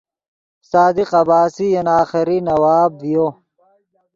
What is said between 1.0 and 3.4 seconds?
عباسی ین آخری نواب ڤیو